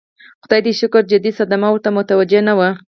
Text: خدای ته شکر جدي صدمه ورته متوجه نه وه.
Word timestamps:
خدای 0.43 0.61
ته 0.65 0.71
شکر 0.81 1.03
جدي 1.11 1.31
صدمه 1.39 1.67
ورته 1.71 1.89
متوجه 1.97 2.41
نه 2.47 2.53
وه. 2.57 2.69